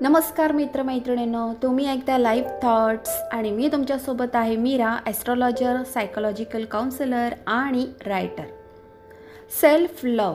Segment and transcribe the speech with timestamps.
[0.00, 7.86] नमस्कार मित्रमैत्रिणींनो तुम्ही ऐकता लाईव्ह थॉट्स आणि मी तुमच्यासोबत आहे मीरा ॲस्ट्रॉलॉजर सायकोलॉजिकल काउन्सिलर आणि
[8.06, 8.44] रायटर
[9.60, 10.34] सेल्फ लव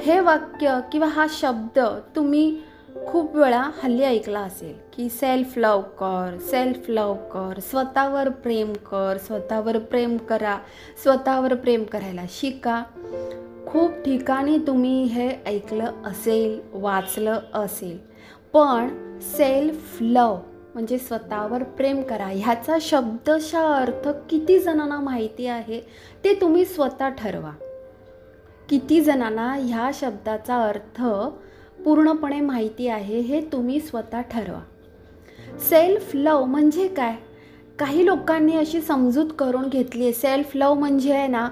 [0.00, 1.78] हे वाक्य किंवा हा शब्द
[2.16, 2.60] तुम्ही
[3.06, 9.16] खूप वेळा हल्ली ऐकला असेल की सेल्फ लव कर सेल्फ लव कर स्वतःवर प्रेम कर
[9.26, 10.58] स्वतःवर प्रेम करा
[11.02, 12.82] स्वतःवर प्रेम करायला शिका.
[14.04, 17.98] ठिकाणी तुम्ही हे ऐकलं असेल वाचलं असेल.
[18.52, 18.88] पण
[19.20, 20.36] सेल्फ लव
[20.74, 25.80] म्हणजे स्वतःवर प्रेम करा ह्याचा शब्दशा अर्थ किती जणांना माहिती आहे
[26.24, 27.50] ते तुम्ही स्वतः ठरवा.
[28.68, 31.02] किती जणांना ह्या शब्दाचा अर्थ
[31.84, 34.60] पूर्णपणे माहिती आहे हे तुम्ही स्वतः ठरवा.
[35.60, 37.16] सेल्फ लव म्हणजे काय?
[37.78, 40.12] काही लोकांनी अशी समजूत करून घेतली आहे.
[40.12, 41.48] सेल्फ लव म्हणजे आहे ना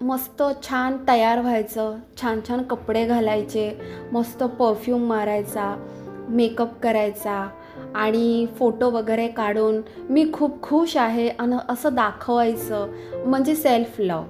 [0.00, 3.70] मस्त छान तयार व्हायचं छान छान कपडे घालायचे
[4.12, 5.74] मस्त परफ्यूम मारायचा
[6.28, 7.46] मेकअप करायचा
[7.94, 12.92] आणि फोटो वगैरे काढून मी खूप खुश आहे आणि असं दाखवायचं
[13.26, 14.24] म्हणजे सेल्फ लव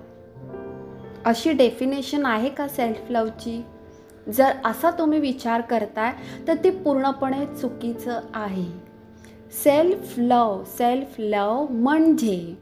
[1.25, 3.63] अशी डेफिनेशन आहे का सेल्फ लवची
[4.33, 6.13] जर असा तुम्ही विचार करताय
[6.49, 8.92] तर ते पूर्णपणे चुकीचं आहे.
[9.53, 12.57] सेल्फ लव सेल्फ लव म्हणजे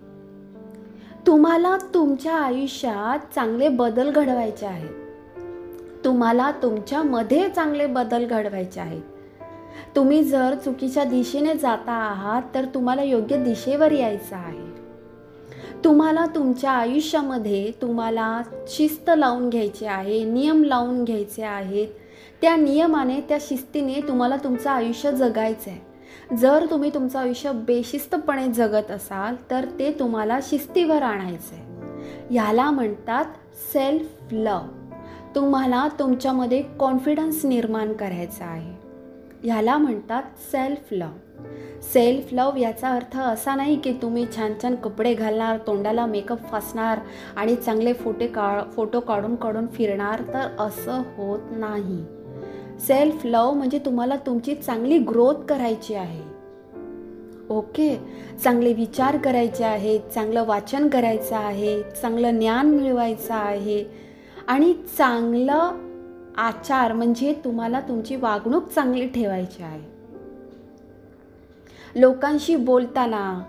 [1.27, 4.91] तुम्हाला तुमच्या आयुष्यात चांगले बदल घडवायचे आहेत.
[6.05, 9.03] तुम्हाला तुमच्यामध्ये चांगले बदल घडवायचे आहेत.
[9.97, 14.71] तुम्ही जर चुकीच्या दिशेने जाता आहात तर तुम्हाला योग्य दिशेवर यायचं आहे.
[15.85, 21.89] तुम्हाला तुमच्या आयुष्यामध्ये तुम्हाला शिस्त लावून घ्यायची आहे नियम लावून घ्यायचे आहेत.
[22.41, 25.90] त्या नियमाने त्या शिस्तीने तुम्हाला तुमचं आयुष्य जगायचं आहे
[26.37, 31.69] जर तुम्ही तुमचं आयुष्य बेशिस्तपणे जगत असाल तर ते तुम्हाला शिस्तीवर आणायचं आहे
[32.31, 33.25] ह्याला म्हणतात
[33.73, 34.67] सेल्फ लव
[35.35, 38.75] तुम्हाला तुमच्यामध्ये कॉन्फिडन्स निर्माण करायचा आहे.
[39.43, 40.23] ह्याला म्हणतात
[40.53, 41.11] सेल्फ लव
[41.93, 46.99] सेल्फ लव याचा अर्थ असा नाही की तुम्ही छान छान कपडे घालणार तोंडाला मेकअप फासणार
[47.37, 52.05] आणि चांगले फोटे का फोटो काढून काढून फिरणार तर असं होत नाही.
[52.87, 56.23] सेल्फ लव म्हणजे तुम्हाला तुमची चांगली ग्रोथ करायची आहे.
[57.51, 58.01] ओके
[58.45, 63.85] चांगले विचार करायचे आहेत चांगलं वाचन करायचं आहे चांगलं ज्ञान मिळवायचं आहे.
[64.49, 65.71] आणि चांगलं
[66.37, 70.01] आचार म्हणजे तुम्हाला तुमची वागणूक चांगली ठेवायची आहे.
[72.01, 73.43] लोकांशी बोलताना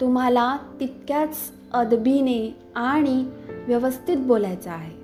[0.00, 1.36] तुम्हाला तितक्याच
[1.72, 3.24] अदबीने आणि
[3.66, 4.96] व्यवस्थित बोलायचं आहे.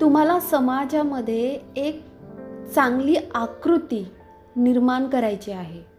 [0.00, 2.02] तुम्हाला समाजामध्ये एक
[2.72, 4.06] चांगली आकृती
[4.56, 5.94] निर्माण करायची आहे.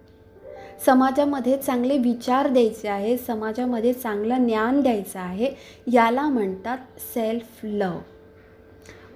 [0.85, 5.51] समाजामध्ये चांगले विचार द्यायचे आहे समाजामध्ये चांगलं ज्ञान द्यायचं आहे
[5.93, 7.99] याला म्हणतात सेल्फ लव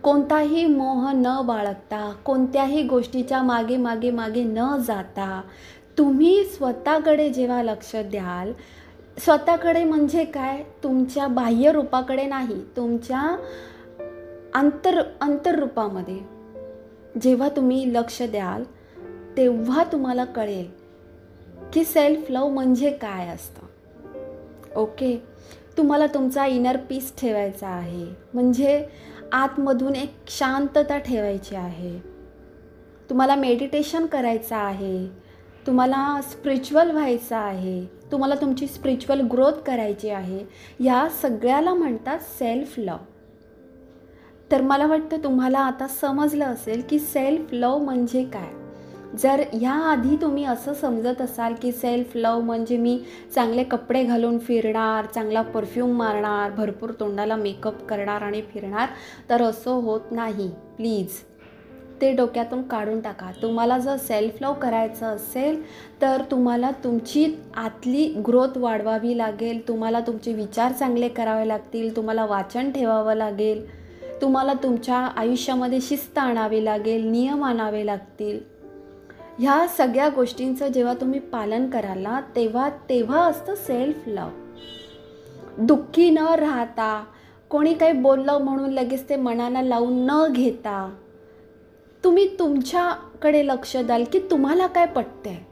[0.03, 5.41] कोणताही मोह न बाळगता कोणत्याही गोष्टीच्या मागे मागे मागे न जाता
[5.97, 8.51] तुम्ही स्वतःकडे जेव्हा लक्ष द्याल
[9.17, 10.63] स्वतःकडे म्हणजे काय?
[10.83, 13.21] तुमच्या बाह्य रूपाकडे नाही तुमच्या
[14.53, 16.38] अंतर अंतररूपामध्ये.
[17.21, 18.63] जेव्हा तुम्ही लक्ष द्याल
[19.37, 20.69] तेव्हा तुम्हाला कळेल
[21.73, 23.65] की सेल्फ लव म्हणजे काय असतं.
[24.75, 25.23] ओके?
[25.77, 28.05] तुम्हाला तुमचा इनर पीस ठेवायचा आहे.
[28.33, 28.85] म्हणजे
[29.31, 31.99] आतमधून एक शांतता ठेवायची आहे.
[33.09, 35.07] तुम्हाला मेडिटेशन करायचं आहे.
[35.67, 37.85] तुम्हाला स्पिरिच्युअल व्हायचं आहे.
[38.11, 40.45] तुम्हाला तुमची स्पिरिच्युअल ग्रोथ करायची आहे.
[40.79, 42.97] ह्या सगळ्याला म्हणतात सेल्फ लव
[44.51, 48.47] तर मला वाटतं तुम्हाला आता समजलं असेल की सेल्फ लव म्हणजे काय.
[49.17, 52.99] जर ह्याआधी तुम्ही असं समजत असाल की सेल्फ लव म्हणजे मी
[53.35, 58.87] चांगले कपडे घालून फिरणार चांगला परफ्यूम मारणार भरपूर तोंडाला मेकअप करणार आणि फिरणार
[59.29, 60.47] तर असं होत नाही.
[60.77, 61.07] प्लीज
[62.01, 63.31] ते डोक्यातून काढून टाका.
[63.41, 65.61] तुम्हाला जर सेल्फ लव करायचं असेल
[66.01, 67.25] तर तुम्हाला तुमची
[67.55, 69.67] आतली ग्रोथ वाढवावी लागेल.
[69.67, 71.95] तुम्हाला तुमचे विचार चांगले करावे लागतील.
[71.95, 73.78] तुम्हाला वाचन ठेवावं लागेल.
[74.21, 78.39] तुम्हाला तुमच्या आयुष्यामध्ये शिस्त आणावी लागेल नियम आणावे लागतील.
[79.39, 84.29] ह्या सगळ्या गोष्टींचं जेव्हा तुम्ही पालन कराल ना तेव्हा तेव्हा असतं सेल्फ लव
[85.57, 87.03] दुःखी न राहता
[87.49, 90.95] कोणी काही बोललं म्हणून लगेच ते मनाला लावून न घेता
[92.03, 95.47] तुम्ही तुमच्याकडे लक्ष द्याल की तुम्हाला काय पटते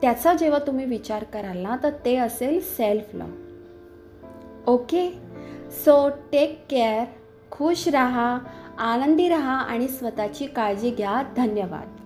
[0.00, 5.20] त्याचा जेव्हा तुम्ही विचार कराल ना तर ते असेल self love okay
[5.84, 7.04] so take care
[7.54, 8.38] खुश राहा
[8.78, 11.22] आनंदी राहा आणि स्वतःची काळजी घ्या.
[11.36, 12.03] धन्यवाद.